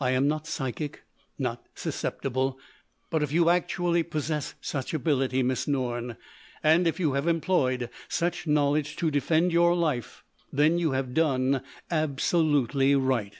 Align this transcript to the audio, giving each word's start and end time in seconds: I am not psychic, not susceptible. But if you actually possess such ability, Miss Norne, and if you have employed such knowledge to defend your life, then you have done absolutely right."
I 0.00 0.12
am 0.12 0.26
not 0.26 0.46
psychic, 0.46 1.02
not 1.38 1.66
susceptible. 1.74 2.58
But 3.10 3.22
if 3.22 3.30
you 3.30 3.50
actually 3.50 4.02
possess 4.04 4.54
such 4.62 4.94
ability, 4.94 5.42
Miss 5.42 5.66
Norne, 5.68 6.16
and 6.62 6.86
if 6.86 6.98
you 6.98 7.12
have 7.12 7.28
employed 7.28 7.90
such 8.08 8.46
knowledge 8.46 8.96
to 8.96 9.10
defend 9.10 9.52
your 9.52 9.74
life, 9.76 10.24
then 10.50 10.78
you 10.78 10.92
have 10.92 11.12
done 11.12 11.60
absolutely 11.90 12.94
right." 12.94 13.34